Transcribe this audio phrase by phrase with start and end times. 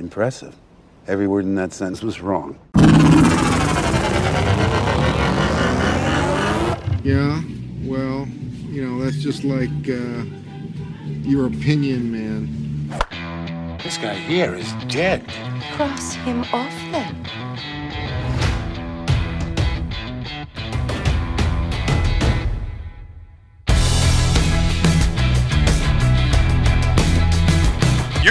[0.00, 0.56] Impressive.
[1.06, 2.58] Every word in that sentence was wrong.
[7.04, 7.42] Yeah,
[7.84, 8.26] well,
[8.70, 10.24] you know, that's just like uh,
[11.04, 13.78] your opinion, man.
[13.82, 15.28] This guy here is dead.
[15.76, 17.26] Cross him off then.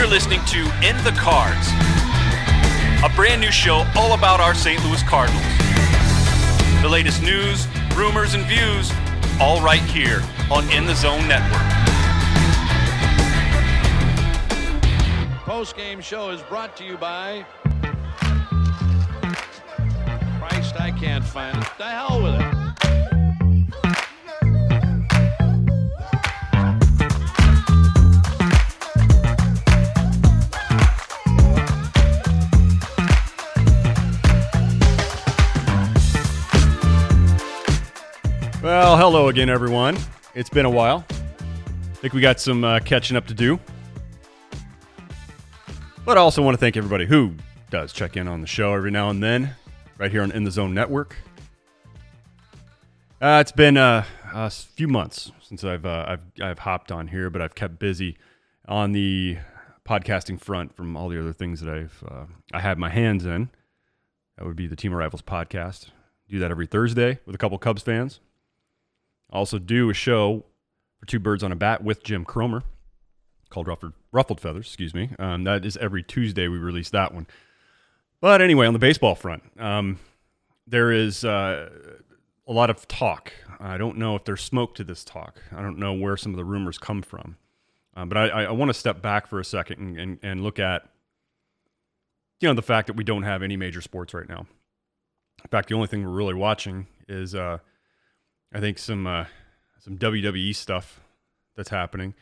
[0.10, 1.70] Listening to In the Cards,
[3.04, 4.84] a brand new show all about our St.
[4.84, 5.46] Louis Cardinals.
[6.82, 8.92] The latest news, rumors, and views,
[9.40, 11.62] all right here on In the Zone Network.
[15.46, 17.46] Post game show is brought to you by.
[20.40, 21.68] Christ, I can't find it.
[21.78, 22.49] The hell with it.
[38.62, 39.98] Well, hello again, everyone.
[40.36, 41.06] It's been a while.
[41.10, 43.58] I think we got some uh, catching up to do.
[46.04, 47.36] But I also want to thank everybody who
[47.70, 49.56] does check in on the show every now and then,
[49.98, 51.16] right here on In the Zone Network.
[53.22, 57.30] Uh, it's been uh, a few months since I've, uh, I've I've hopped on here,
[57.30, 58.18] but I've kept busy
[58.68, 59.38] on the
[59.88, 63.52] podcasting front from all the other things that I've uh, I had my hands in.
[64.38, 65.92] That would be the Team Arrivals podcast.
[66.28, 68.20] Do that every Thursday with a couple Cubs fans.
[69.32, 70.46] Also, do a show
[71.00, 72.64] for Two Birds on a Bat with Jim Cromer
[73.50, 74.68] called Ruffled, Ruffled Feathers.
[74.68, 75.10] Excuse me.
[75.20, 77.28] Um, that is every Tuesday we release that one.
[78.22, 80.00] But anyway, on the baseball front, um,
[80.68, 81.70] there is uh,
[82.48, 83.34] a lot of talk.
[83.60, 85.42] I don't know if there's smoke to this talk.
[85.56, 87.38] I don't know where some of the rumors come from.
[87.96, 90.60] Um, but I, I want to step back for a second and, and, and look
[90.60, 90.88] at
[92.40, 94.46] you know the fact that we don't have any major sports right now.
[95.44, 97.60] In fact, the only thing we're really watching is uh,
[98.54, 99.26] I think some uh,
[99.80, 101.02] some WWE stuff
[101.56, 102.16] that's happening.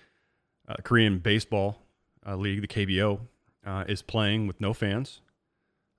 [0.67, 1.81] Uh, Korean Baseball
[2.25, 3.19] uh, League, the KBO,
[3.65, 5.21] uh, is playing with no fans.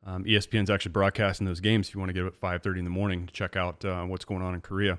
[0.05, 1.89] Um, ESPN's actually broadcasting those games.
[1.89, 3.85] If you want to get up at five thirty in the morning to check out
[3.85, 4.99] uh, what's going on in Korea,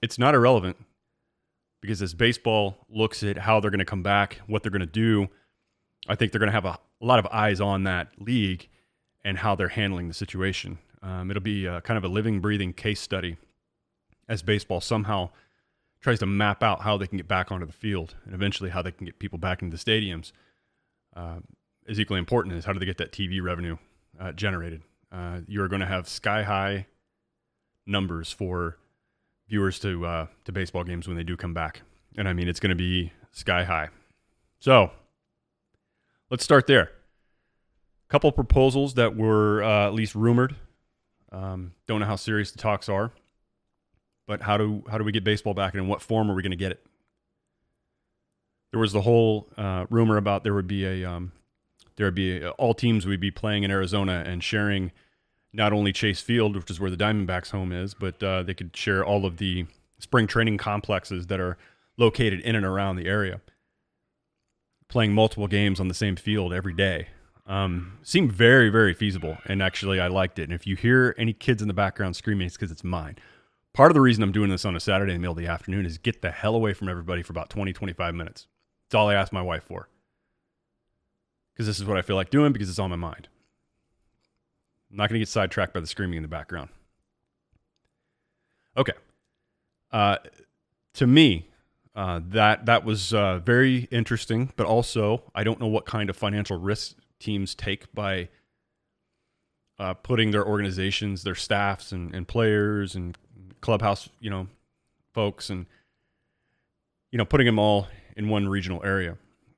[0.00, 0.76] it's not irrelevant
[1.80, 4.86] because as baseball looks at how they're going to come back, what they're going to
[4.86, 5.28] do,
[6.08, 8.68] I think they're going to have a, a, lot of eyes on that league
[9.24, 10.78] and how they're handling the situation.
[11.02, 13.36] Um, it'll be kind of a living, breathing case study
[14.28, 15.30] as baseball somehow
[16.00, 18.82] tries to map out how they can get back onto the field and eventually how
[18.82, 20.32] they can get people back into the stadiums
[21.16, 21.38] uh,
[21.86, 23.76] is equally important is how do they get that TV revenue
[24.20, 24.82] uh, generated.
[25.10, 26.86] Uh, you are going to have sky high
[27.86, 28.76] numbers for
[29.48, 31.82] viewers to uh, to baseball games when they do come back,
[32.16, 33.88] and I mean it's going to be sky high.
[34.60, 34.90] So
[36.30, 36.82] let's start there.
[36.82, 40.56] A couple proposals that were uh, at least rumored.
[41.32, 43.12] Um, don't know how serious the talks are.
[44.28, 46.42] But how do how do we get baseball back, and in what form are we
[46.42, 46.86] going to get it?
[48.70, 51.32] There was the whole uh, rumor about there would be a um,
[51.96, 54.92] there would be a, all teams would be playing in Arizona and sharing
[55.54, 58.76] not only Chase Field, which is where the Diamondbacks' home is, but uh, they could
[58.76, 59.64] share all of the
[59.98, 61.56] spring training complexes that are
[61.96, 63.40] located in and around the area,
[64.88, 67.08] playing multiple games on the same field every day.
[67.46, 70.42] Um, seemed very, very feasible, and actually, I liked it.
[70.42, 73.16] And if you hear any kids in the background screaming, it's because it's mine.
[73.74, 75.50] Part of the reason I'm doing this on a Saturday in the middle of the
[75.50, 78.46] afternoon is get the hell away from everybody for about 20, 25 minutes.
[78.86, 79.88] That's all I ask my wife for.
[81.52, 83.28] Because this is what I feel like doing because it's on my mind.
[84.90, 86.70] I'm not going to get sidetracked by the screaming in the background.
[88.76, 88.94] Okay.
[89.92, 90.16] Uh,
[90.94, 91.48] to me,
[91.94, 96.16] uh, that that was uh, very interesting, but also I don't know what kind of
[96.16, 98.28] financial risk teams take by
[99.78, 103.16] uh, putting their organizations, their staffs, and, and players and
[103.60, 104.46] clubhouse, you know,
[105.14, 105.66] folks, and
[107.10, 109.16] you know, putting them all in one regional area.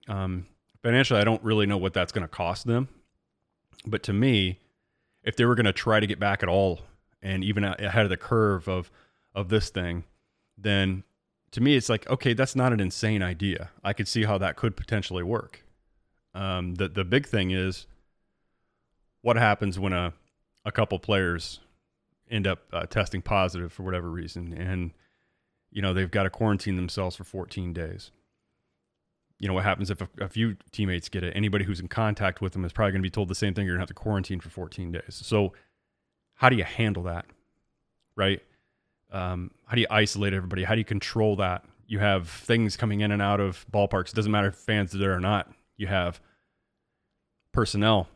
[0.08, 0.46] Um,
[0.82, 2.88] financially, I don't really know what that's going to cost them,
[3.86, 4.58] but to me,
[5.22, 6.80] if they were going to try to get back at all,
[7.22, 8.90] and even ahead of the curve of
[9.34, 10.04] of this thing,
[10.56, 11.04] then
[11.52, 13.70] to me, it's like okay, that's not an insane idea.
[13.84, 15.64] I could see how that could potentially work.
[16.34, 17.86] Um, the the big thing is
[19.22, 20.14] what happens when a
[20.64, 21.60] a couple players
[22.30, 24.92] end up uh, testing positive for whatever reason, and
[25.70, 28.10] you know they've got to quarantine themselves for 14 days.
[29.38, 31.34] You know what happens if a, a few teammates get it?
[31.34, 33.64] Anybody who's in contact with them is probably going to be told the same thing.
[33.64, 35.02] You're going to have to quarantine for 14 days.
[35.08, 35.54] So,
[36.34, 37.26] how do you handle that,
[38.16, 38.40] right?
[39.10, 40.64] Um, how do you isolate everybody?
[40.64, 41.64] How do you control that?
[41.86, 44.10] You have things coming in and out of ballparks.
[44.10, 45.50] It doesn't matter if fans are there or not.
[45.76, 46.20] You have
[47.52, 48.08] personnel,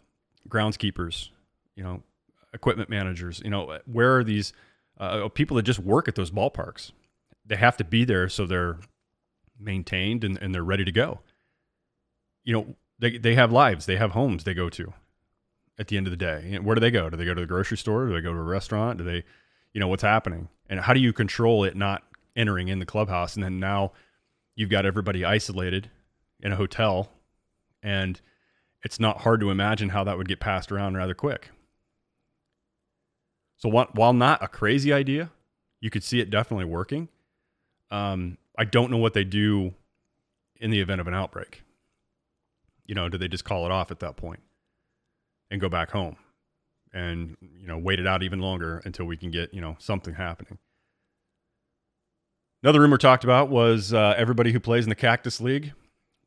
[0.48, 1.30] groundskeepers,
[1.74, 2.02] you know,
[2.54, 3.42] equipment managers.
[3.44, 4.52] You know, where are these
[4.98, 6.92] uh, people that just work at those ballparks?
[7.44, 8.78] They have to be there so they're
[9.58, 11.20] maintained and, and they're ready to go.
[12.44, 14.94] You know, they they have lives, they have homes they go to.
[15.76, 17.10] At the end of the day, where do they go?
[17.10, 18.06] Do they go to the grocery store?
[18.06, 18.98] Do they go to a restaurant?
[18.98, 19.24] Do they,
[19.72, 20.48] you know, what's happening?
[20.70, 22.04] And how do you control it not
[22.36, 23.34] entering in the clubhouse?
[23.34, 23.90] And then now
[24.54, 25.90] you've got everybody isolated
[26.38, 27.10] in a hotel,
[27.82, 28.20] and
[28.84, 31.50] it's not hard to imagine how that would get passed around rather quick.
[33.56, 35.30] So while not a crazy idea,
[35.80, 37.08] you could see it definitely working.
[37.90, 39.74] Um, I don't know what they do
[40.56, 41.62] in the event of an outbreak.
[42.86, 44.40] You know, do they just call it off at that point
[45.50, 46.16] and go back home
[46.92, 50.14] and, you know, wait it out even longer until we can get, you know, something
[50.14, 50.58] happening?
[52.62, 55.72] Another rumor talked about was uh, everybody who plays in the Cactus League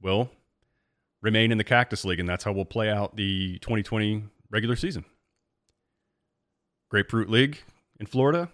[0.02, 0.30] will
[1.22, 5.04] remain in the Cactus League, and that's how we'll play out the 2020 regular season.
[6.90, 7.60] Grapefruit League
[8.00, 8.50] in Florida.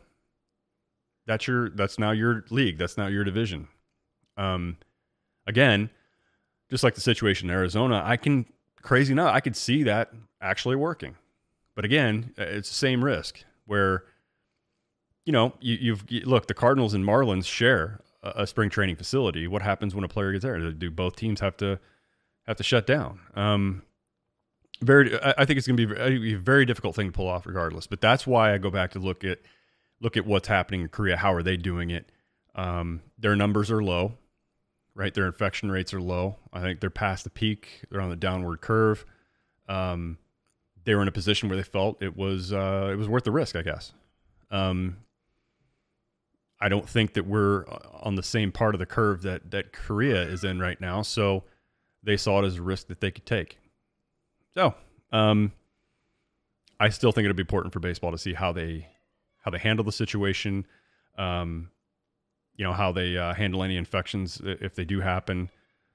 [1.25, 1.69] That's your.
[1.69, 2.77] That's now your league.
[2.77, 3.67] That's now your division.
[4.35, 4.77] Um,
[5.47, 5.89] again,
[6.69, 8.45] just like the situation in Arizona, I can
[8.83, 11.15] crazy enough, I could see that actually working.
[11.75, 14.03] But again, it's the same risk where,
[15.25, 18.97] you know, you, you've you, look the Cardinals and Marlins share a, a, spring training
[18.97, 19.47] facility.
[19.47, 20.71] What happens when a player gets there?
[20.71, 21.79] Do both teams have to
[22.45, 23.19] have to shut down?
[23.33, 23.81] Um,
[24.81, 27.87] very, I think it's going to be a very difficult thing to pull off, regardless.
[27.87, 29.39] But that's why I go back to look at
[30.01, 31.15] look at what's happening in Korea.
[31.17, 32.11] How are they doing it?
[32.55, 34.17] Um, their numbers are low,
[34.95, 35.13] right?
[35.13, 36.37] Their infection rates are low.
[36.51, 37.83] I think they're past the peak.
[37.89, 39.05] They're on the downward curve.
[39.67, 40.17] Um,
[40.85, 43.31] they were in a position where they felt it was uh, it was worth the
[43.31, 43.93] risk, I guess.
[44.51, 44.97] Um,
[46.59, 47.65] I don't think that we're
[48.01, 51.01] on the same part of the curve that that Korea is in right now.
[51.01, 51.43] So
[52.03, 53.57] they saw it as a risk that they could take.
[54.55, 54.75] So,
[55.11, 55.51] um,
[56.79, 58.87] I still think it'll be important for baseball to see how they
[59.41, 60.65] how they handle the situation.
[61.17, 61.69] Um,
[62.55, 65.49] you know how they uh, handle any infections if they do happen.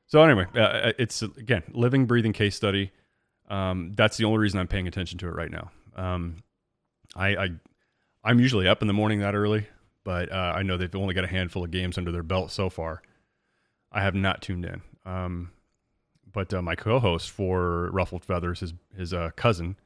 [0.06, 2.90] So anyway, uh, uh, it's again living, breathing case study.
[3.48, 5.70] Um, that's the only reason I'm paying attention to it right now.
[5.96, 6.42] Um,
[7.14, 7.48] I, I
[8.24, 9.66] I'm usually up in the morning that early,
[10.04, 12.70] but uh, I know they've only got a handful of games under their belt so
[12.70, 13.02] far.
[13.92, 14.82] I have not tuned in.
[15.04, 15.52] Um,
[16.32, 19.76] but uh, my co-host for Ruffled Feathers, his his uh, cousin,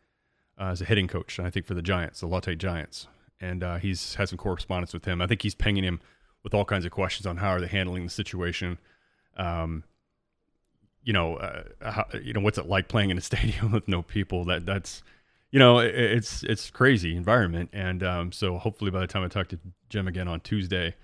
[0.60, 3.08] uh, is a hitting coach, I think for the Giants, the Lotte Giants,
[3.40, 5.20] and uh, he's had some correspondence with him.
[5.20, 6.00] I think he's pinging him
[6.42, 8.78] with all kinds of questions on how are they handling the situation.
[9.36, 9.84] Um,
[11.04, 14.02] you know, uh, how, you know what's it like playing in a stadium with no
[14.02, 14.44] people?
[14.44, 15.02] That that's
[15.50, 19.28] you know it, it's it's crazy environment, and um, so hopefully by the time I
[19.28, 19.58] talk to
[19.88, 20.94] Jim again on Tuesday,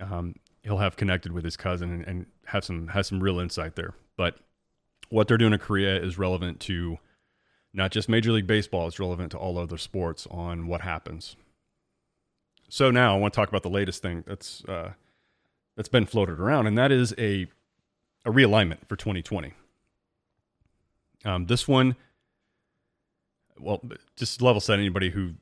[0.00, 0.34] um,
[0.66, 3.94] he'll have connected with his cousin and, and have some have some real insight there.
[4.16, 4.36] But
[5.08, 6.98] what they're doing in Korea is relevant to
[7.72, 11.36] not just Major League Baseball, it's relevant to all other sports on what happens.
[12.68, 14.92] So now I want to talk about the latest thing that's uh,
[15.76, 17.46] that's been floated around, and that is a
[18.24, 19.52] a realignment for 2020.
[21.24, 21.94] Um, this one,
[23.58, 23.80] well,
[24.16, 25.34] just level set anybody who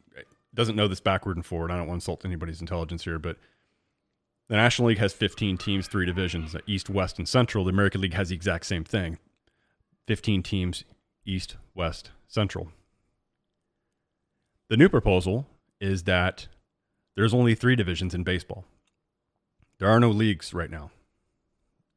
[0.54, 1.70] doesn't know this backward and forward.
[1.70, 3.38] I don't want to insult anybody's intelligence here, but
[4.48, 7.64] the National League has 15 teams, three divisions uh, East, West, and Central.
[7.64, 9.18] The American League has the exact same thing
[10.06, 10.84] 15 teams,
[11.24, 12.68] East, West, Central.
[14.68, 15.46] The new proposal
[15.80, 16.48] is that
[17.16, 18.64] there's only three divisions in baseball.
[19.78, 20.90] There are no leagues right now.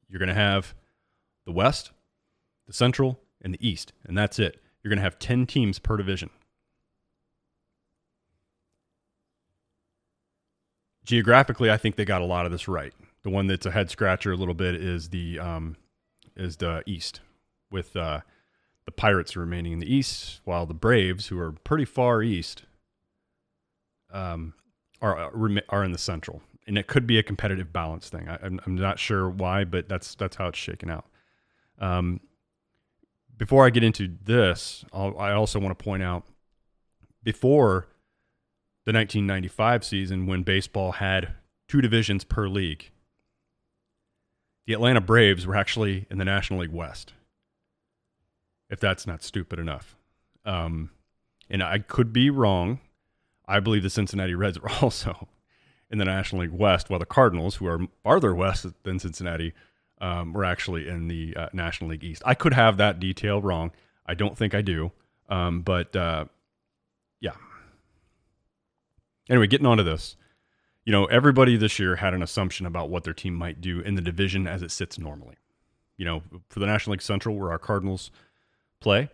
[0.09, 0.73] You're going to have
[1.45, 1.91] the West,
[2.65, 4.61] the Central, and the East, and that's it.
[4.81, 6.29] You're going to have 10 teams per division.
[11.07, 12.93] Geographically, I think they got a lot of this right.
[13.23, 15.77] The one that's a head scratcher a little bit is the um,
[16.35, 17.21] is the East,
[17.71, 18.21] with uh,
[18.85, 22.63] the Pirates remaining in the East, while the Braves, who are pretty far east,
[24.11, 24.53] um,
[25.01, 26.41] are uh, are in the Central.
[26.67, 28.27] And it could be a competitive balance thing.
[28.27, 31.05] I, am I'm not sure why, but that's that's how it's shaken out.
[31.79, 32.19] Um,
[33.37, 36.25] before I get into this, I'll, I also want to point out
[37.23, 37.87] before
[38.87, 41.33] the 1995 season when baseball had
[41.67, 42.89] two divisions per league.
[44.65, 47.11] The Atlanta Braves were actually in the National League West.
[48.69, 49.97] If that's not stupid enough.
[50.45, 50.91] Um,
[51.49, 52.79] and I could be wrong.
[53.45, 55.27] I believe the Cincinnati Reds were also
[55.91, 59.51] in the National League West, while the Cardinals, who are farther west than Cincinnati,
[59.99, 62.21] um, were actually in the uh, National League East.
[62.25, 63.73] I could have that detail wrong.
[64.05, 64.93] I don't think I do.
[65.27, 66.25] Um, but uh,
[69.29, 70.15] Anyway, getting onto this.
[70.85, 73.95] You know, everybody this year had an assumption about what their team might do in
[73.95, 75.35] the division as it sits normally.
[75.97, 78.11] You know, for the National League Central, where our Cardinals
[78.79, 79.09] play,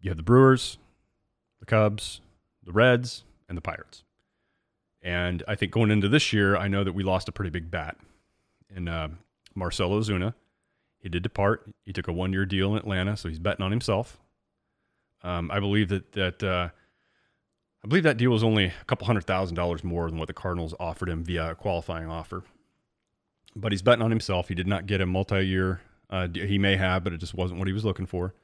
[0.00, 0.78] you have the Brewers,
[1.60, 2.20] the Cubs,
[2.62, 4.04] the Reds, and the Pirates.
[5.02, 7.70] And I think going into this year, I know that we lost a pretty big
[7.70, 7.96] bat
[8.74, 9.08] in uh,
[9.54, 10.34] Marcell Ozuna.
[11.00, 11.68] He did depart.
[11.84, 14.20] He took a one-year deal in Atlanta, so he's betting on himself.
[15.24, 16.68] Um, I believe that that uh,
[17.84, 20.34] I believe that deal was only a couple hundred thousand dollars more than what the
[20.34, 22.44] Cardinals offered him via a qualifying offer.
[23.56, 24.48] But he's betting on himself.
[24.48, 25.80] He did not get a multi-year.
[26.08, 28.34] Uh, he may have, but it just wasn't what he was looking for.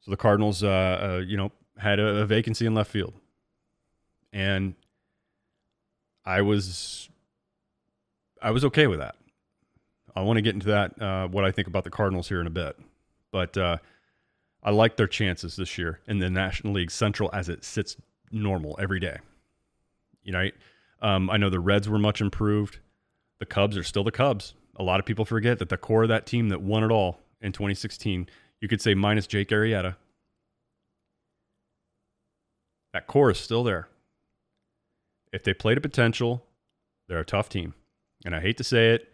[0.00, 0.68] So the Cardinals, uh,
[1.18, 3.14] uh, you know, had a, a vacancy in left field,
[4.32, 4.74] and
[6.24, 7.10] I was,
[8.40, 9.16] I was okay with that.
[10.14, 12.46] I want to get into that uh, what I think about the Cardinals here in
[12.46, 12.78] a bit,
[13.30, 13.78] but uh,
[14.62, 17.96] I like their chances this year in the National League Central as it sits
[18.30, 19.18] normal every day.
[20.22, 20.50] You know,
[21.00, 22.78] um, I know the Reds were much improved.
[23.38, 24.54] The Cubs are still the Cubs.
[24.76, 27.20] A lot of people forget that the core of that team that won it all
[27.40, 28.28] in 2016,
[28.60, 29.96] you could say minus Jake Arrieta,
[32.92, 33.88] that core is still there.
[35.32, 36.44] If they play to potential,
[37.08, 37.74] they're a tough team.
[38.24, 39.08] And I hate to say it,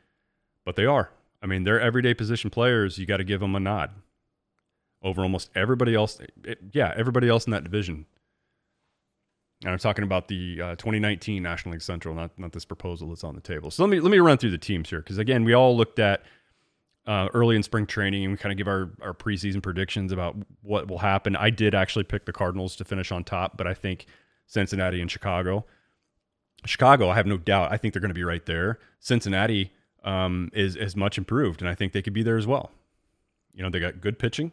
[0.65, 1.11] but they are.
[1.41, 2.99] I mean, they're everyday position players.
[2.99, 3.91] You got to give them a nod
[5.03, 6.19] over almost everybody else.
[6.45, 8.07] It, yeah, everybody else in that division.
[9.63, 13.25] And I'm talking about the uh, 2019 National League Central, not not this proposal that's
[13.25, 13.71] on the table.
[13.71, 15.99] So let me let me run through the teams here because again, we all looked
[15.99, 16.23] at
[17.07, 20.37] uh, early in spring training and we kind of give our our preseason predictions about
[20.63, 21.37] what will happen.
[21.37, 24.07] I did actually pick the Cardinals to finish on top, but I think
[24.47, 25.65] Cincinnati and Chicago.
[26.65, 27.73] Chicago, I have no doubt.
[27.73, 28.79] I think they're going to be right there.
[29.01, 29.73] Cincinnati
[30.05, 32.71] um, is is much improved, and I think they could be there as well.
[33.53, 34.53] You know, they got good pitching.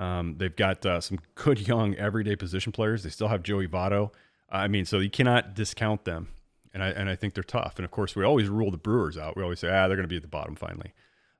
[0.00, 3.02] Um, they've got uh, some good young everyday position players.
[3.02, 4.10] They still have Joey Votto.
[4.48, 6.28] I mean, so you cannot discount them.
[6.72, 7.74] And I and I think they're tough.
[7.76, 9.36] And of course, we always rule the Brewers out.
[9.36, 10.92] We always say, ah, they're going to be at the bottom finally.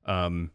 [0.05, 0.51] Um,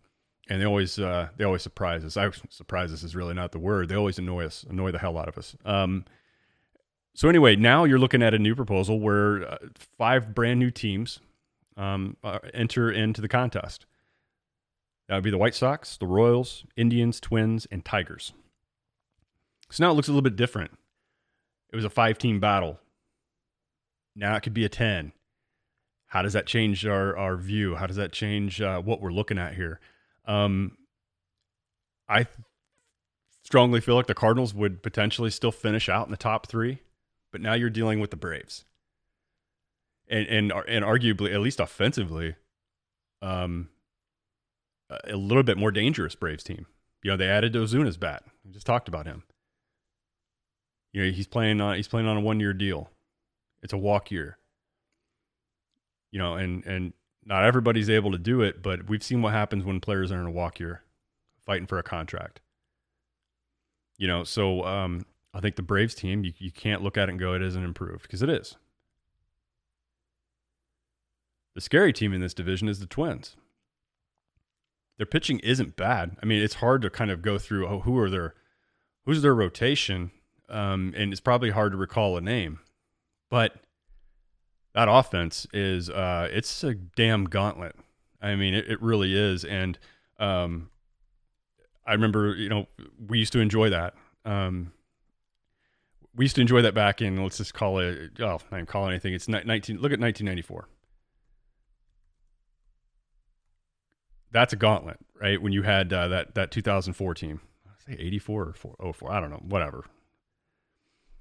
[0.48, 2.16] and they always uh, they always surprise us.
[2.16, 3.88] I surprise us is really not the word.
[3.88, 5.56] They always annoy us, annoy the hell out of us.
[5.64, 6.04] Um,
[7.14, 9.56] so anyway, now you're looking at a new proposal where uh,
[9.96, 11.20] five brand new teams
[11.76, 13.86] um, uh, enter into the contest.
[15.08, 18.32] That would be the White Sox, the Royals, Indians, Twins, and Tigers.
[19.70, 20.72] So now it looks a little bit different.
[21.72, 22.78] It was a five team battle.
[24.14, 25.12] Now it could be a 10.
[26.06, 27.74] How does that change our, our view?
[27.76, 29.80] How does that change uh, what we're looking at here?
[30.26, 30.78] Um,
[32.08, 32.26] I
[33.42, 36.80] strongly feel like the Cardinals would potentially still finish out in the top three,
[37.32, 38.64] but now you're dealing with the Braves.
[40.08, 42.36] And, and, and arguably, at least offensively,
[43.20, 43.68] um,
[44.90, 46.66] a little bit more dangerous Braves team.
[47.02, 48.24] You know, they added Ozuna's bat.
[48.44, 49.24] We just talked about him.
[50.92, 52.90] You know, he's playing on he's playing on a one year deal.
[53.62, 54.38] It's a walk year.
[56.10, 56.92] You know, and and
[57.24, 60.26] not everybody's able to do it, but we've seen what happens when players are in
[60.26, 60.82] a walk year,
[61.44, 62.40] fighting for a contract.
[63.98, 67.12] You know, so um, I think the Braves team, you, you can't look at it
[67.12, 68.56] and go, it isn't improved because it is.
[71.54, 73.36] The scary team in this division is the Twins
[74.96, 76.16] their pitching isn't bad.
[76.22, 78.34] I mean, it's hard to kind of go through oh, who are their
[79.04, 80.10] who's their rotation,
[80.48, 82.60] um, and it's probably hard to recall a name,
[83.30, 83.56] but
[84.74, 87.76] that offense is uh, it's a damn gauntlet.
[88.20, 89.78] I mean, it, it really is, and
[90.18, 90.70] um,
[91.86, 92.66] I remember you know
[93.06, 93.94] we used to enjoy that.
[94.24, 94.72] Um,
[96.14, 98.86] we used to enjoy that back in let's just call it oh I didn't call
[98.86, 99.12] it anything.
[99.14, 99.78] It's nineteen.
[99.78, 100.68] Look at nineteen ninety four.
[104.32, 105.40] That's a gauntlet, right?
[105.40, 109.30] When you had uh, that that 2004 team, I say 84 or 04, I don't
[109.30, 109.84] know, whatever.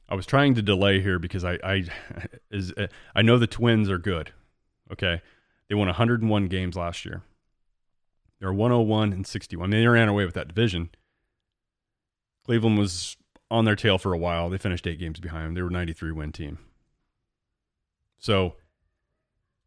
[0.08, 1.84] I was trying to delay here because I I
[2.52, 2.74] is
[3.16, 4.32] I know the Twins are good.
[4.92, 5.22] Okay,
[5.70, 7.24] they won 101 games last year.
[8.40, 9.66] They're 101 and 61.
[9.66, 10.90] I mean, they ran away with that division.
[12.44, 13.18] Cleveland was
[13.50, 14.50] on their tail for a while.
[14.50, 15.54] They finished eight games behind them.
[15.56, 16.60] They were 93 win team.
[18.20, 18.56] So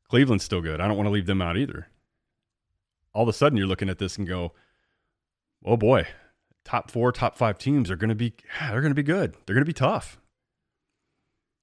[0.09, 0.81] Cleveland's still good.
[0.81, 1.89] I don't want to leave them out either
[3.13, 4.53] all of a sudden you're looking at this and go,
[5.65, 6.07] oh boy,
[6.65, 9.35] top four, top five teams are going to be, they're going to be good.
[9.47, 10.19] They're going to be tough.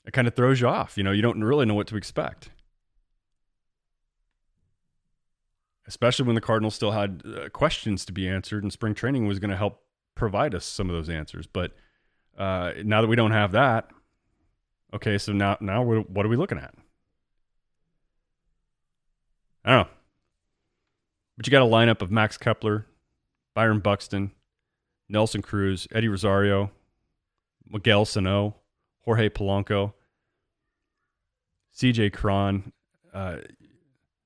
[0.06, 0.98] It kind of throws you off.
[0.98, 2.50] You know, you don't really know what to expect.
[5.88, 9.40] Especially when the Cardinals still had uh, questions to be answered, and spring training was
[9.40, 9.84] going to help
[10.16, 11.46] provide us some of those answers.
[11.46, 11.74] But
[12.38, 13.90] uh, now that we don't have that,
[14.94, 16.74] okay, so now now what are we looking at?
[19.64, 19.94] I don't know.
[21.38, 22.86] But you got a lineup of Max Kepler,
[23.54, 24.32] Byron Buxton,
[25.10, 26.72] Nelson Cruz, Eddie Rosario,
[27.68, 28.56] Miguel Sano,
[29.02, 29.94] Jorge Polanco,
[31.76, 32.72] CJ Cron,
[33.14, 33.38] uh,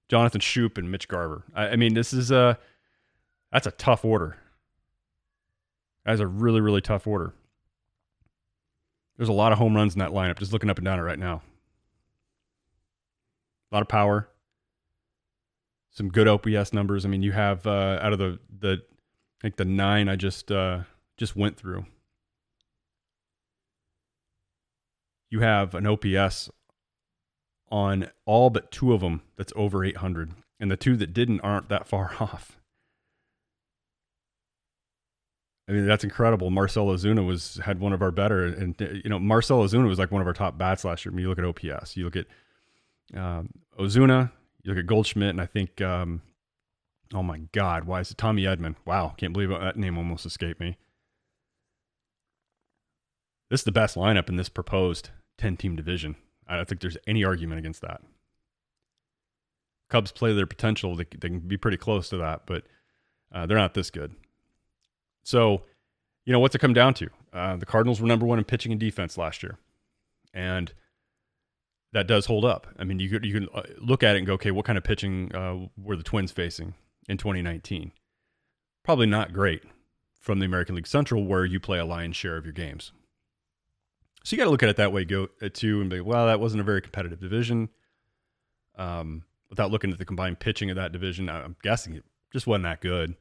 [0.08, 1.44] Jonathan Schoop, and Mitch Garver.
[1.54, 2.58] I, I, mean, this is a
[3.52, 4.38] that's a tough order.
[6.06, 7.34] That's a really, really tough order.
[9.18, 11.04] There's a lot of home runs in that lineup, just looking up and down it
[11.04, 11.42] right now.
[13.72, 14.30] A lot of power.
[15.92, 17.06] Some good OPS numbers.
[17.06, 18.82] I mean, you have uh, out of the the
[19.40, 20.82] I think the nine I just uh,
[21.18, 21.86] just went through.
[25.30, 26.50] You have an OPS
[27.72, 31.70] on all but two of them that's over 800, and the two that didn't aren't
[31.70, 32.58] that far off.
[35.68, 36.50] I mean, that's incredible.
[36.50, 40.12] Marcell Ozuna was had one of our better, and you know, Marcell Ozuna was like
[40.12, 41.14] one of our top bats last year.
[41.14, 42.26] I mean, you look at OPS, you look at
[43.16, 44.32] um, Ozuna,
[44.64, 46.22] you look at Goldschmidt, and I think, um,
[47.14, 48.76] oh my God, why is it Tommy Edman?
[48.86, 50.78] Wow, can't believe that name almost escaped me.
[53.50, 56.16] This is the best lineup in this proposed 10 team division.
[56.48, 58.02] I don't think there's any argument against that.
[59.90, 60.96] Cubs play their potential.
[60.96, 62.66] They, they can be pretty close to that, but
[63.34, 64.16] uh, they're not this good.
[65.24, 65.64] So,
[66.26, 67.10] you know, what's it come down to?
[67.34, 69.58] Uh, the Cardinals were number one in pitching and defense last year.
[70.34, 70.74] And
[71.94, 72.68] that does hold up.
[72.78, 74.78] I mean, you could, you can uh, look at it and go, okay, what kind
[74.78, 76.76] of pitching uh, were the Twins facing
[77.08, 77.92] in 2019?
[78.84, 79.64] Probably not great
[80.20, 82.92] from the American League Central, where you play a lion's share of your games.
[84.24, 86.28] So you got to look at it that way, go uh, too, and be well,
[86.28, 87.70] that wasn't a very competitive division.
[88.78, 92.66] Um, without looking at the combined pitching of that division, I'm guessing it just wasn't
[92.66, 93.16] that good.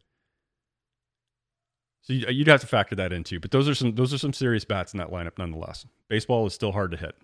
[2.03, 3.39] So you'd have to factor that into.
[3.39, 5.87] But those are some those are some serious bats in that lineup, nonetheless.
[6.09, 7.15] Baseball is still hard to hit.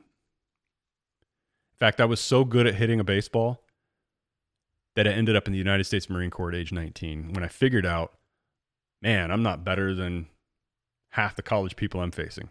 [1.74, 3.62] In fact, I was so good at hitting a baseball
[4.94, 7.48] that I ended up in the United States Marine Corps at age 19 when I
[7.48, 8.12] figured out,
[9.02, 10.28] man, I'm not better than
[11.10, 12.48] half the college people I'm facing.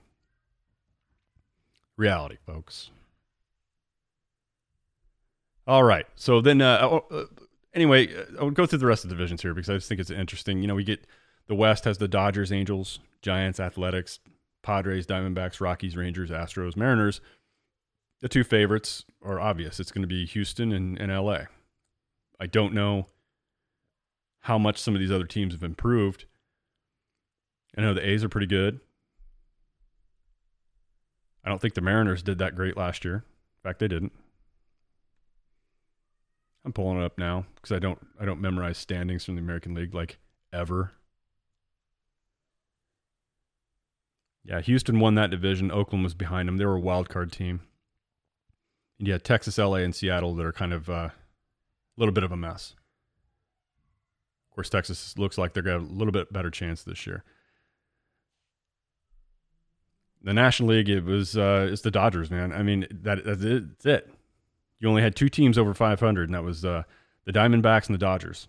[1.95, 2.89] Reality, folks.
[5.65, 6.05] All right.
[6.15, 7.25] So then, uh, oh, uh,
[7.73, 10.01] anyway, uh, I'll go through the rest of the divisions here because I just think
[10.01, 10.61] it's interesting.
[10.61, 11.05] You know, we get
[11.47, 14.19] the West has the Dodgers, Angels, Giants, Athletics,
[14.63, 17.21] Padres, Diamondbacks, Rockies, Rangers, Astros, Mariners.
[18.23, 19.81] The two favorites are obvious.
[19.81, 21.39] It's going to be Houston and, and LA.
[22.39, 23.07] I don't know
[24.39, 26.23] how much some of these other teams have improved.
[27.77, 28.79] I know the A's are pretty good.
[31.43, 33.15] I don't think the Mariners did that great last year.
[33.15, 34.13] In fact, they didn't.
[36.63, 39.73] I'm pulling it up now because I don't I don't memorize standings from the American
[39.73, 40.17] League like
[40.53, 40.93] ever.
[44.45, 45.73] Yeah, Houston won that division.
[45.73, 46.55] Oakland was behind them.
[46.55, 47.59] They were a wild card team.
[49.05, 51.13] Yeah, Texas, LA, and Seattle that are kind of uh, a
[51.97, 52.75] little bit of a mess.
[54.49, 57.23] Of course, Texas looks like they're got a little bit better chance this year
[60.23, 62.53] the National League, it was uh, it's the Dodgers, man.
[62.53, 63.69] I mean, that, that's it.
[63.69, 64.13] That's it.
[64.79, 66.83] You only had two teams over 500, and that was uh,
[67.25, 68.47] the Diamondbacks and the Dodgers.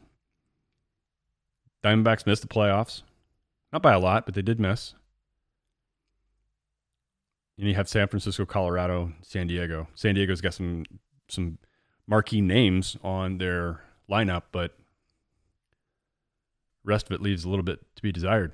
[1.82, 3.02] Diamondbacks missed the playoffs,
[3.72, 4.94] not by a lot, but they did miss.
[7.58, 9.88] And you have San Francisco, Colorado, San Diego.
[9.94, 10.84] San Diego's got some
[11.28, 11.58] some
[12.06, 14.76] marquee names on their lineup, but
[16.84, 18.52] rest of it leaves a little bit to be desired.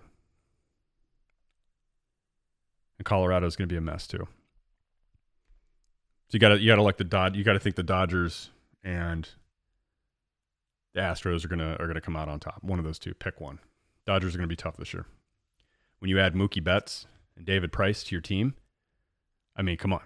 [2.99, 4.29] And Colorado is going to be a mess too.
[6.29, 7.83] So you got to you got to like the Dod you got to think the
[7.83, 8.51] Dodgers
[8.85, 9.29] and
[10.95, 12.63] the Astros are gonna are gonna come out on top.
[12.63, 13.59] One of those two, pick one.
[14.07, 15.07] Dodgers are gonna be tough this year.
[15.99, 18.55] When you add Mookie Betts and David Price to your team,
[19.57, 20.03] I mean, come on.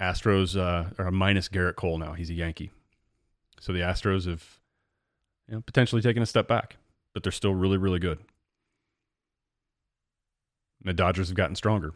[0.00, 2.14] Astros uh, are minus Gerrit Cole now.
[2.14, 2.70] He's a Yankee,
[3.60, 4.60] so the Astros have
[5.46, 6.76] you know, potentially taken a step back,
[7.12, 8.18] but they're still really really good.
[10.82, 11.92] The Dodgers have gotten stronger.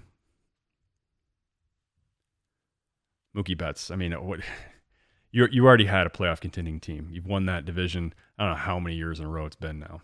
[3.35, 3.90] Mookie Betts.
[3.90, 4.40] I mean, what
[5.33, 7.09] you you already had a playoff contending team.
[7.11, 8.14] You've won that division.
[8.38, 10.03] I don't know how many years in a row it's been now.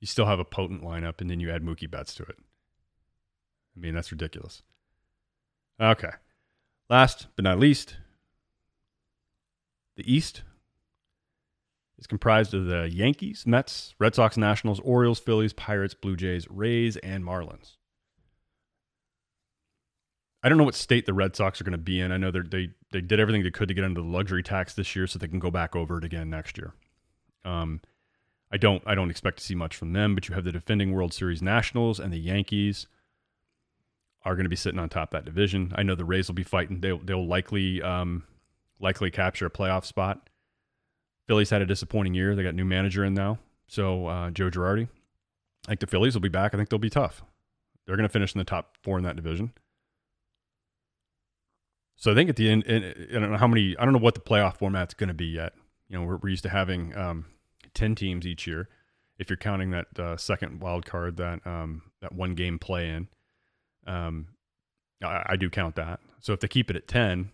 [0.00, 2.36] You still have a potent lineup, and then you add Mookie Betts to it.
[3.76, 4.62] I mean, that's ridiculous.
[5.80, 6.10] Okay.
[6.88, 7.96] Last but not least,
[9.96, 10.42] the East
[11.98, 16.96] is comprised of the Yankees, Mets, Red Sox, Nationals, Orioles, Phillies, Pirates, Blue Jays, Rays,
[16.98, 17.76] and Marlins.
[20.42, 22.12] I don't know what state the Red Sox are going to be in.
[22.12, 24.94] I know they they did everything they could to get under the luxury tax this
[24.94, 26.72] year, so they can go back over it again next year.
[27.44, 27.80] Um,
[28.52, 30.92] I don't I don't expect to see much from them, but you have the defending
[30.92, 32.86] World Series Nationals and the Yankees
[34.26, 35.72] are going to be sitting on top of that division.
[35.76, 36.80] I know the Rays will be fighting.
[36.80, 38.24] They'll they'll likely um,
[38.80, 40.28] likely capture a playoff spot.
[41.28, 42.34] Phillies had a disappointing year.
[42.34, 43.38] They got new manager in now.
[43.68, 44.88] So uh, Joe Girardi.
[45.66, 46.54] I think the Phillies will be back.
[46.54, 47.22] I think they'll be tough.
[47.86, 49.52] They're going to finish in the top four in that division.
[51.96, 53.76] So I think at the end, I don't know how many.
[53.78, 55.54] I don't know what the playoff format's going to be yet.
[55.88, 57.26] You know, we're, we're used to having um,
[57.74, 58.68] ten teams each year,
[59.18, 63.08] if you're counting that uh, second wild card, that um, that one game play in.
[63.86, 64.28] Um,
[65.02, 66.00] I, I do count that.
[66.20, 67.30] So if they keep it at ten,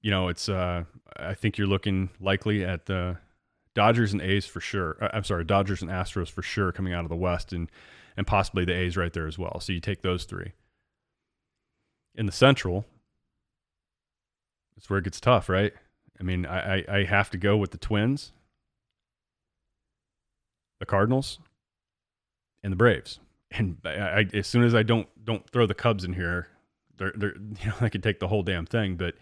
[0.00, 0.84] you know, it's uh,
[1.16, 3.18] I think you're looking likely at the
[3.74, 4.96] Dodgers and A's for sure.
[5.00, 7.70] Uh, I'm sorry, Dodgers and Astros for sure coming out of the West, and
[8.16, 9.60] and possibly the A's right there as well.
[9.60, 10.52] So you take those three.
[12.14, 12.84] In the Central,
[14.76, 15.72] that's where it gets tough, right?
[16.20, 18.32] I mean, I, I, I have to go with the Twins,
[20.78, 21.38] the Cardinals,
[22.62, 23.18] and the Braves.
[23.54, 26.48] And I, as soon as I don't don't throw the Cubs in here,
[26.96, 28.96] they're, they're you know I could take the whole damn thing.
[28.96, 29.14] But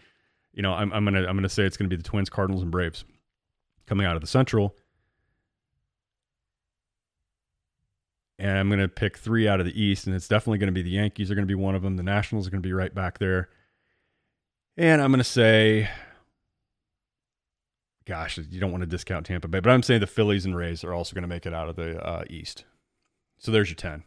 [0.53, 2.71] you know I'm, I'm gonna I'm gonna say it's gonna be the Twins, Cardinals, and
[2.71, 3.03] Braves
[3.85, 4.75] coming out of the Central.
[8.39, 10.89] And I'm to pick three out of the East, and it's definitely to be the
[10.89, 11.95] Yankees are to be one of them.
[11.97, 13.49] The Nationals are to be right back there.
[14.77, 15.89] And I'm to say,
[18.05, 20.83] gosh, you don't want to discount Tampa Bay, but I'm saying the Phillies and Rays
[20.83, 22.65] are also going to make it out of the uh, East.
[23.37, 24.03] So there's your 10.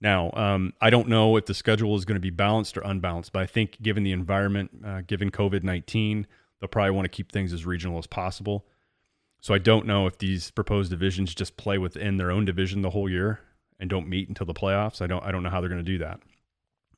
[0.00, 3.32] Now, um, I don't know if the schedule is going to be balanced or unbalanced,
[3.32, 6.26] but I think given the environment, uh, given COVID 19,
[6.60, 8.64] they'll probably want to keep things as regional as possible.
[9.42, 12.90] So I don't know if these proposed divisions just play within their own division the
[12.90, 13.40] whole year
[13.78, 15.00] and don't meet until the playoffs.
[15.00, 16.20] I don't I don't know how they're going to do that.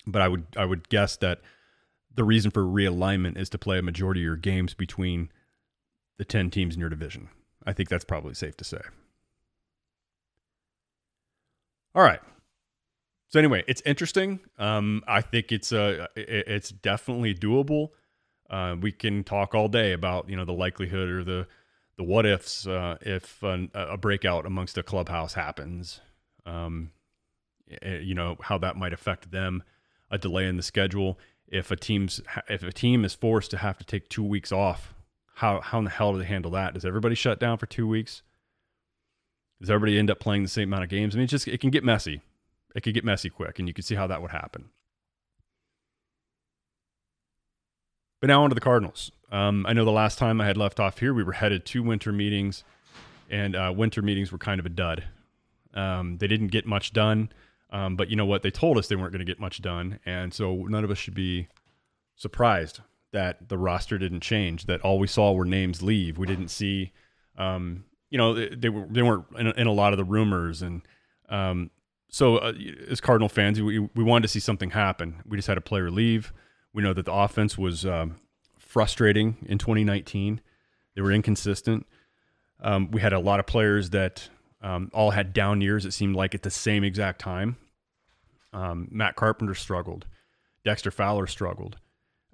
[0.06, 1.40] But I would I would guess that
[2.14, 5.30] the reason for realignment is to play a majority of your games between
[6.18, 7.28] the 10 teams in your division.
[7.64, 8.80] I think that's probably safe to say.
[11.94, 12.20] All right.
[13.32, 14.40] So anyway, it's interesting.
[14.58, 17.88] Um, I think it's uh, it's definitely doable.
[18.50, 21.46] Uh, we can talk all day about you know the likelihood or the
[21.96, 26.00] the what ifs uh, if an, a breakout amongst a clubhouse happens.
[26.44, 26.90] Um,
[27.82, 29.62] you know how that might affect them,
[30.10, 31.18] a delay in the schedule.
[31.48, 34.92] If a team's if a team is forced to have to take two weeks off,
[35.36, 36.74] how how in the hell do they handle that?
[36.74, 38.20] Does everybody shut down for two weeks?
[39.58, 41.14] Does everybody end up playing the same amount of games?
[41.14, 42.20] I mean, it's just it can get messy.
[42.74, 44.70] It could get messy quick, and you can see how that would happen.
[48.20, 49.10] But now on to the Cardinals.
[49.32, 51.82] Um, I know the last time I had left off here, we were headed to
[51.82, 52.64] winter meetings,
[53.28, 55.04] and uh, winter meetings were kind of a dud.
[55.74, 57.32] Um, they didn't get much done,
[57.70, 58.42] um, but you know what?
[58.42, 60.98] They told us they weren't going to get much done, and so none of us
[60.98, 61.48] should be
[62.14, 62.80] surprised
[63.12, 64.66] that the roster didn't change.
[64.66, 66.18] That all we saw were names leave.
[66.18, 66.92] We didn't see,
[67.36, 70.62] um, you know, they, they, were they weren't in, in, a lot of the rumors,
[70.62, 70.82] and
[71.28, 71.70] um,
[72.12, 72.52] so uh,
[72.88, 75.22] as Cardinal fans, we we wanted to see something happen.
[75.26, 76.32] We just had a player leave.
[76.74, 78.16] We know that the offense was um,
[78.58, 80.40] frustrating in 2019.
[80.94, 81.86] They were inconsistent.
[82.60, 84.28] Um, we had a lot of players that
[84.60, 87.56] um, all had down years, it seemed like, at the same exact time.
[88.52, 90.06] Um, Matt Carpenter struggled.
[90.64, 91.78] Dexter Fowler struggled.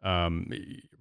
[0.03, 0.51] Um,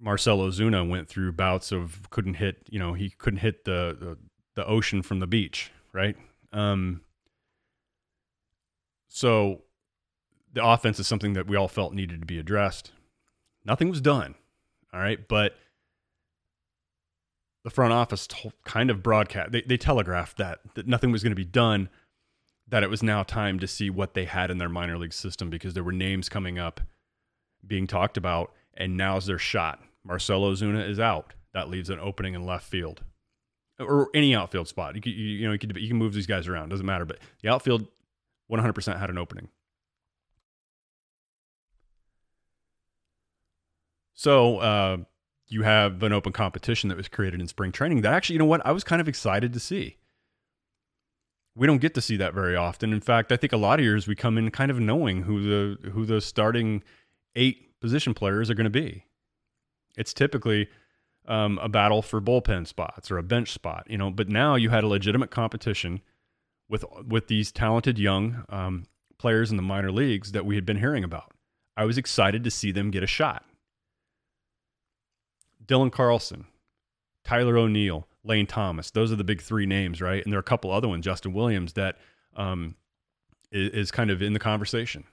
[0.00, 4.18] Marcell Ozuna went through bouts of couldn't hit, you know, he couldn't hit the, the,
[4.54, 6.16] the ocean from the beach, right?
[9.08, 9.62] So
[10.52, 12.92] the offense is something that we all felt needed to be addressed.
[13.64, 14.34] Nothing was done.
[14.92, 15.26] All right.
[15.26, 15.56] But
[17.64, 21.32] the front office told, kind of broadcast, they, they telegraphed that, that nothing was going
[21.32, 21.88] to be done,
[22.68, 25.50] that it was now time to see what they had in their minor league system
[25.50, 26.80] because there were names coming up
[27.66, 29.80] being talked about, and now's their shot.
[30.04, 31.34] Marcell Ozuna is out.
[31.52, 33.02] That leaves an opening in left field
[33.78, 34.94] or any outfield spot.
[34.94, 37.04] You, you, you know, you, could, you can move these guys around, doesn't matter.
[37.04, 37.86] But the outfield
[38.50, 39.48] 100% had an opening.
[44.14, 44.96] So uh,
[45.46, 48.44] you have an open competition that was created in spring training that actually, you know
[48.44, 49.96] what, I was kind of excited to see.
[51.54, 52.92] We don't get to see that very often.
[52.92, 55.42] In fact, I think a lot of years we come in kind of knowing who
[55.42, 56.82] the who the starting
[57.34, 59.04] eight position players are going to be.
[59.96, 60.68] It's typically
[61.26, 64.10] um, a battle for bullpen spots or a bench spot, you know.
[64.10, 66.00] But now you had a legitimate competition
[66.68, 68.84] with with these talented young um,
[69.18, 71.32] players in the minor leagues that we had been hearing about.
[71.76, 73.44] I was excited to see them get a shot.
[75.64, 76.46] Dylan Carlson,
[77.24, 78.90] Tyler O'Neill, Lane Thomas.
[78.90, 80.22] Those are the big three names, right?
[80.22, 81.96] And there are a couple other ones, Justin Williams, that
[82.36, 82.74] um,
[83.52, 85.04] is, is kind of in the conversation.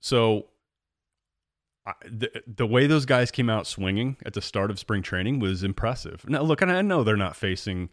[0.00, 0.46] So
[2.10, 5.62] the, the way those guys came out swinging at the start of spring training was
[5.62, 6.24] impressive.
[6.28, 7.90] Now, look, and I know they're not facing,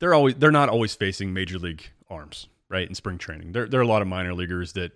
[0.00, 2.88] they're always, they're not always facing major league arms, right?
[2.88, 4.92] In spring training, there, there are a lot of minor leaguers that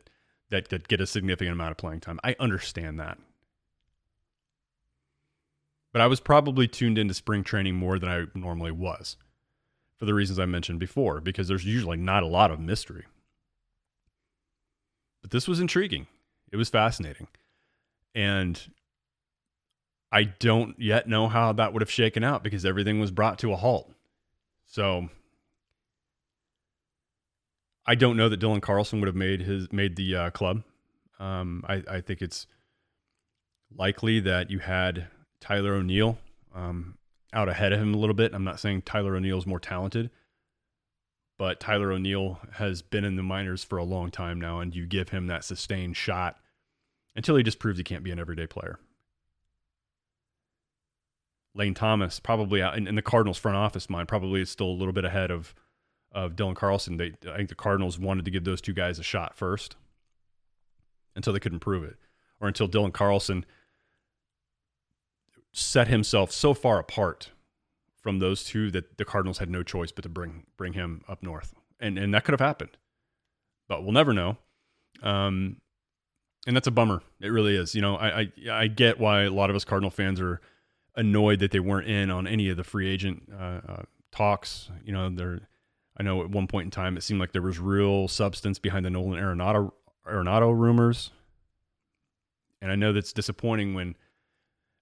[0.51, 2.19] that, that get a significant amount of playing time.
[2.25, 3.19] I understand that.
[5.93, 9.17] But I was probably tuned into spring training more than I normally was
[9.97, 13.05] for the reasons I mentioned before, because there's usually not a lot of mystery.
[15.21, 16.07] But this was intriguing.
[16.51, 17.29] It was fascinating.
[18.14, 18.61] And
[20.12, 23.53] I don't yet know how that would have shaken out because everything was brought to
[23.53, 23.92] a halt.
[24.66, 25.09] So
[27.87, 30.62] I don't know that Dylan Carlson would have made his made the uh, club.
[31.18, 32.46] Um, I, I think it's
[33.77, 35.09] likely that you had
[35.40, 36.18] Tyler O'Neill
[36.55, 36.99] um,
[37.33, 38.35] out ahead of him a little bit.
[38.35, 40.11] I'm not saying Tyler O'Neill is more talented,
[41.38, 44.87] but Tyler O'Neill has been in the minors for a long time now, and you
[44.87, 46.37] give him that sustained shot
[47.16, 48.79] until he just proves he can't be an everyday player.
[51.55, 54.92] Lane Thomas probably in, in the Cardinals front office mind probably is still a little
[54.92, 55.55] bit ahead of
[56.12, 56.96] of Dylan Carlson.
[56.96, 59.77] They I think the Cardinals wanted to give those two guys a shot first
[61.16, 61.96] until they couldn't prove it,
[62.40, 63.44] or until Dylan Carlson
[65.53, 67.33] set himself so far apart
[68.01, 71.23] from those two that the Cardinals had no choice but to bring bring him up
[71.23, 72.77] north, and and that could have happened,
[73.68, 74.38] but we'll never know.
[75.03, 75.57] Um,
[76.46, 77.03] and that's a bummer.
[77.20, 77.74] It really is.
[77.74, 80.40] You know, I, I I get why a lot of us Cardinal fans are
[80.96, 84.70] annoyed that they weren't in on any of the free agent uh, uh, talks.
[84.85, 85.40] You know, there.
[85.96, 88.87] I know at one point in time it seemed like there was real substance behind
[88.87, 89.72] the Nolan Arenado
[90.09, 91.11] Arenado rumors,
[92.62, 93.96] and I know that's disappointing when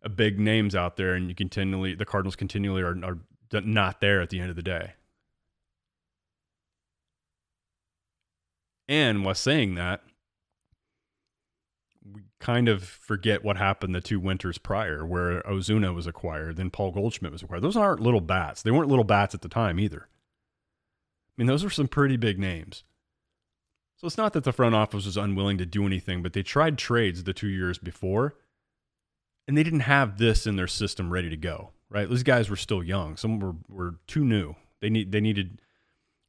[0.03, 3.19] a big names out there and you continually the Cardinals continually are, are
[3.63, 4.93] not there at the end of the day.
[8.89, 10.03] And while saying that,
[12.05, 16.71] we kind of forget what happened the two winters prior, where Ozuna was acquired, then
[16.71, 17.63] Paul Goldschmidt was acquired.
[17.63, 18.63] Those aren't little bats.
[18.63, 20.09] They weren't little bats at the time either.
[20.11, 22.85] I mean, those were some pretty big names.
[23.97, 26.79] So it's not that the front office was unwilling to do anything, but they tried
[26.79, 28.37] trades the two years before,
[29.47, 31.71] and they didn't have this in their system ready to go.
[31.91, 32.09] Right?
[32.09, 33.17] Those guys were still young.
[33.17, 34.55] Some were, were too new.
[34.81, 35.63] They need they needed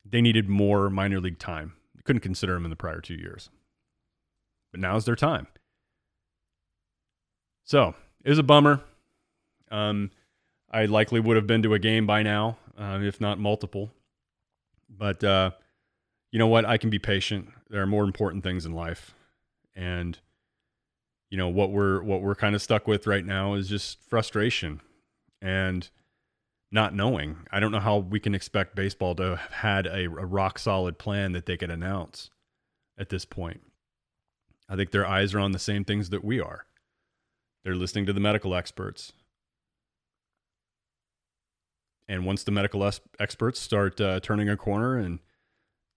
[0.06, 1.74] they needed more minor league time.
[2.06, 3.50] couldn't consider them in the prior two years.
[4.72, 5.48] But now's their time.
[7.70, 7.94] So
[8.26, 8.82] it was a bummer.
[9.70, 10.10] Um,
[10.72, 13.92] I likely would have been to a game by now, uh, if not multiple.
[14.90, 15.52] But uh,
[16.32, 16.66] you know what?
[16.66, 17.50] I can be patient.
[17.70, 19.14] There are more important things in life,
[19.76, 20.18] and
[21.30, 24.82] you know what we're what we're kind of stuck with right now is just frustration
[25.40, 25.92] and
[26.72, 27.38] not knowing.
[27.52, 30.98] I don't know how we can expect baseball to have had a, a rock solid
[30.98, 32.32] plan that they could announce
[32.98, 33.62] at this point.
[34.68, 36.66] I think their eyes are on the same things that we are.
[37.64, 39.14] They're listening to the medical experts.
[42.08, 45.20] And once the medical es- experts start uh, turning a corner and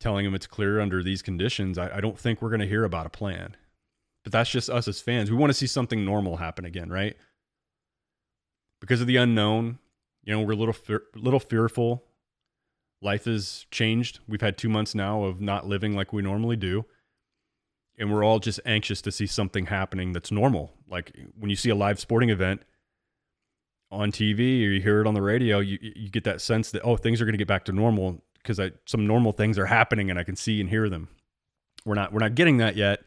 [0.00, 2.84] telling them it's clear under these conditions, I, I don't think we're going to hear
[2.84, 3.56] about a plan.
[4.24, 5.30] But that's just us as fans.
[5.30, 7.16] We want to see something normal happen again, right?
[8.80, 9.78] Because of the unknown,
[10.22, 10.76] you know, we're a little
[11.14, 12.04] little fearful.
[13.00, 14.20] Life has changed.
[14.28, 16.84] We've had two months now of not living like we normally do
[17.98, 20.72] and we're all just anxious to see something happening that's normal.
[20.88, 22.62] Like when you see a live sporting event
[23.90, 26.82] on TV or you hear it on the radio, you you get that sense that
[26.82, 30.10] oh things are going to get back to normal because some normal things are happening
[30.10, 31.08] and I can see and hear them.
[31.84, 33.00] We're not we're not getting that yet,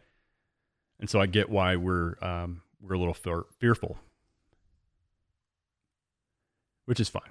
[0.99, 3.97] and so I get why we're um, we're a little fear, fearful,
[6.85, 7.23] which is fine.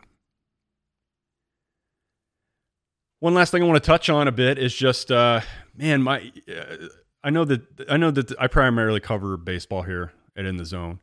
[3.21, 5.40] One last thing I want to touch on a bit is just uh,
[5.77, 6.33] man my.
[6.49, 6.88] Uh,
[7.24, 11.00] I know that I know that I primarily cover baseball here at In the Zone,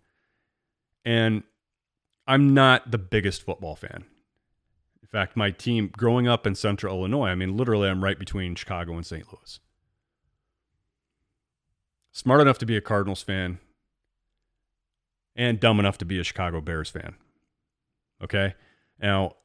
[1.04, 1.42] and
[2.28, 4.06] I'm not the biggest football fan.
[5.02, 8.54] In fact, my team growing up in Central Illinois, I mean, literally, I'm right between
[8.54, 9.26] Chicago and St.
[9.34, 9.60] Louis.
[12.12, 13.58] Smart enough to be a Cardinals fan,
[15.36, 17.16] and dumb enough to be a Chicago Bears fan.
[18.24, 18.54] Okay,
[19.02, 19.38] now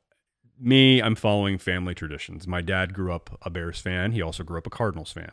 [0.60, 2.46] me, I'm following family traditions.
[2.46, 4.12] My dad grew up a Bears fan.
[4.12, 5.32] He also grew up a Cardinals fan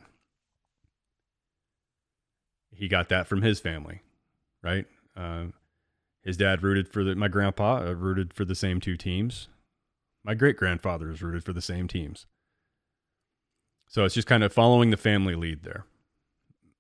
[2.75, 4.01] he got that from his family,
[4.61, 4.85] right?
[5.15, 5.45] Uh,
[6.23, 9.49] his dad rooted for the, my grandpa uh, rooted for the same two teams.
[10.23, 12.25] My great grandfather is rooted for the same teams.
[13.89, 15.85] So it's just kind of following the family lead there.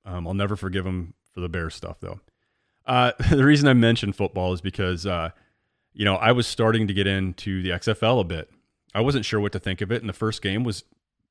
[0.05, 2.19] Um, I'll never forgive him for the bear stuff, though.
[2.85, 5.31] Uh, the reason I mentioned football is because, uh,
[5.93, 8.49] you know, I was starting to get into the XFL a bit.
[8.95, 10.83] I wasn't sure what to think of it, and the first game was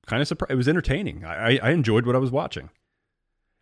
[0.07, 0.53] kind of surprised.
[0.53, 1.25] It was entertaining.
[1.25, 2.71] I, I enjoyed what I was watching.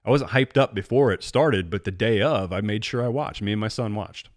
[0.05, 3.09] I wasn't hyped up before it started, but the day of, I made sure I
[3.09, 3.43] watched.
[3.43, 4.31] Me and my son watched.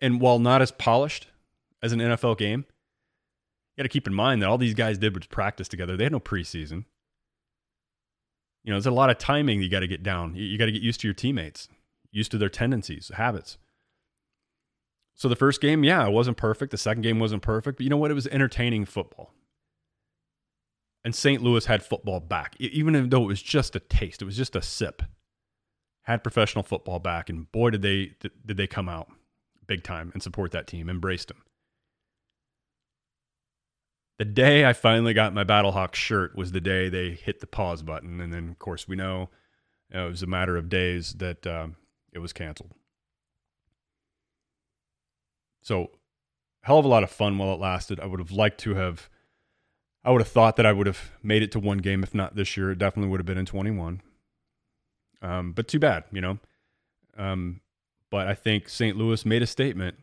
[0.00, 1.26] And while not as polished
[1.82, 2.64] as an NFL game,
[3.76, 5.96] you got to keep in mind that all these guys did was practice together.
[5.96, 6.84] They had no preseason.
[8.64, 10.34] You know, there's a lot of timing you got to get down.
[10.34, 11.68] You, you got to get used to your teammates,
[12.10, 13.58] used to their tendencies, habits.
[15.14, 16.70] So the first game, yeah, it wasn't perfect.
[16.70, 18.10] The second game wasn't perfect, but you know what?
[18.10, 19.32] It was entertaining football
[21.08, 21.42] and St.
[21.42, 24.60] Louis had football back, even though it was just a taste, it was just a
[24.60, 25.00] sip.
[26.02, 29.08] had professional football back, and boy, did they did they come out
[29.66, 31.42] big time and support that team, embraced them.
[34.18, 37.82] The day I finally got my Battlehawk shirt was the day they hit the pause
[37.82, 39.30] button, and then of course we know,
[39.90, 41.76] you know it was a matter of days that um,
[42.12, 42.72] it was canceled.
[45.62, 45.90] So,
[46.64, 47.98] hell of a lot of fun while it lasted.
[47.98, 49.08] I would have liked to have.
[50.04, 52.36] I would have thought that I would have made it to one game, if not
[52.36, 52.70] this year.
[52.70, 54.00] It definitely would have been in 21.
[55.20, 56.38] Um, but too bad, you know.
[57.16, 57.60] Um,
[58.10, 58.96] but I think St.
[58.96, 59.96] Louis made a statement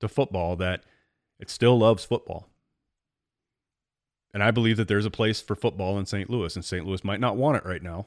[0.00, 0.82] to football that
[1.38, 2.48] it still loves football.
[4.32, 6.28] And I believe that there's a place for football in St.
[6.28, 6.84] Louis, and St.
[6.84, 8.06] Louis might not want it right now.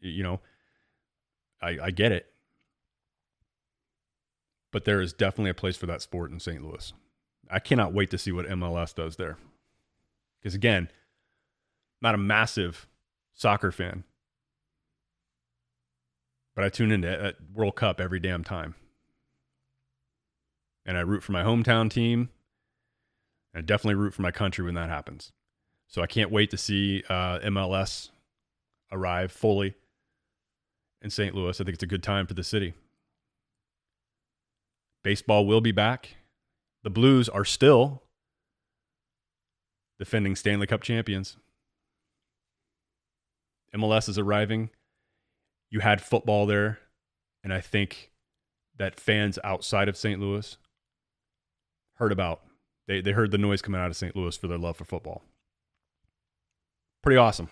[0.00, 0.40] You know,
[1.60, 2.26] I, I get it.
[4.72, 6.64] But there is definitely a place for that sport in St.
[6.64, 6.92] Louis.
[7.48, 9.36] I cannot wait to see what MLS does there.
[10.42, 10.88] Because again,
[12.00, 12.88] not a massive
[13.32, 14.04] soccer fan,
[16.54, 18.74] but I tune into World Cup every damn time.
[20.84, 22.30] And I root for my hometown team.
[23.54, 25.32] And I definitely root for my country when that happens.
[25.86, 28.10] So I can't wait to see uh, MLS
[28.90, 29.74] arrive fully
[31.00, 31.34] in St.
[31.34, 31.60] Louis.
[31.60, 32.74] I think it's a good time for the city.
[35.04, 36.16] Baseball will be back.
[36.82, 38.02] The Blues are still
[40.02, 41.36] defending Stanley Cup champions.
[43.72, 44.70] MLS is arriving.
[45.70, 46.80] You had football there,
[47.44, 48.10] and I think
[48.78, 50.20] that fans outside of St.
[50.20, 50.56] Louis
[51.98, 52.40] heard about.
[52.88, 54.16] They they heard the noise coming out of St.
[54.16, 55.22] Louis for their love for football.
[57.00, 57.48] Pretty awesome.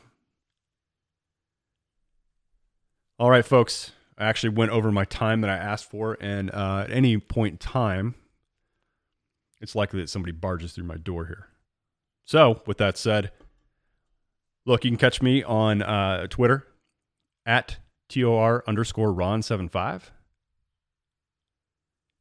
[3.16, 3.92] All right, folks.
[4.18, 7.52] I actually went over my time that I asked for, and uh, at any point
[7.52, 8.16] in time,
[9.60, 11.46] it's likely that somebody barges through my door here.
[12.24, 13.32] So, with that said,
[14.66, 16.66] look, you can catch me on uh, Twitter
[17.44, 17.78] at
[18.08, 20.02] TOR underscore Ron75.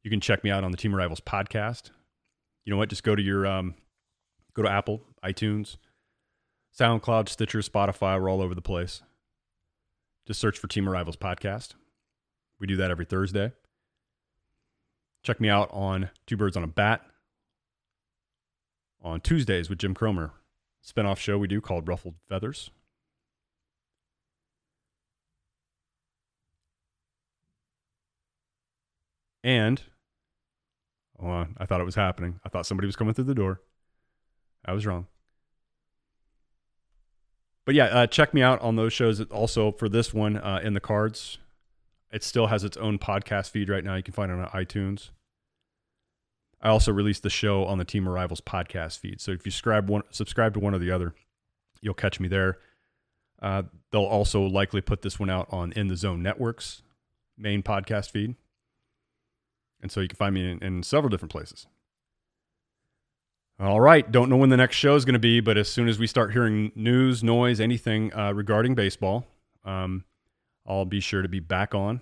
[0.02, 1.90] You can check me out on the Team Rivals podcast.
[2.64, 2.88] You know what?
[2.88, 3.74] Just go to your um,
[4.54, 5.76] go to Apple, iTunes,
[6.78, 8.20] SoundCloud, Stitcher, Spotify.
[8.20, 9.02] We're all over the place.
[10.26, 11.74] Just search for Team Rivals podcast.
[12.58, 13.52] We do that every Thursday.
[15.22, 17.02] Check me out on Two Birds on a Bat
[19.02, 20.32] on Tuesdays with Jim Cromer.
[20.86, 22.70] Spinoff show we do called Ruffled Feathers.
[29.42, 29.82] And
[31.22, 32.40] oh, I thought it was happening.
[32.44, 33.60] I thought somebody was coming through the door.
[34.64, 35.06] I was wrong.
[37.64, 39.20] But yeah, uh, check me out on those shows.
[39.30, 41.38] Also for this one uh, in the cards,
[42.10, 43.94] it still has its own podcast feed right now.
[43.94, 45.10] You can find it on iTunes.
[46.62, 49.20] I also released the show on the Team Rivals podcast feed.
[49.20, 51.14] So if you subscribe one, subscribe to one or the other,
[51.80, 52.58] you'll catch me there.
[53.40, 56.82] Uh, they'll also likely put this one out on In the Zone Networks
[57.38, 58.34] main podcast feed.
[59.80, 61.66] And so you can find me in, in several different places.
[63.58, 64.10] All right.
[64.10, 66.06] Don't know when the next show is going to be, but as soon as we
[66.06, 69.26] start hearing news, noise, anything uh, regarding baseball,
[69.64, 70.04] um,
[70.66, 72.00] I'll be sure to be back on.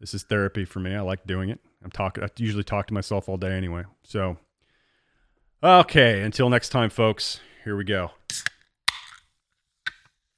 [0.00, 0.94] This is therapy for me.
[0.94, 1.60] I like doing it.
[1.84, 2.24] I'm talking.
[2.24, 3.84] I usually talk to myself all day anyway.
[4.02, 4.38] So,
[5.62, 6.22] okay.
[6.22, 7.40] Until next time, folks.
[7.64, 8.10] Here we go.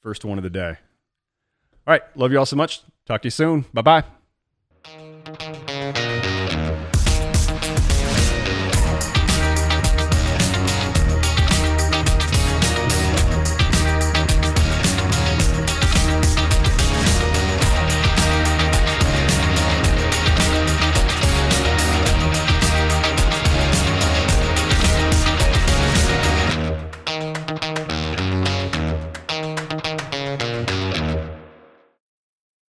[0.02, 0.76] First one of the day.
[1.86, 2.02] All right.
[2.16, 2.82] Love you all so much.
[3.06, 3.64] Talk to you soon.
[3.72, 4.15] Bye bye.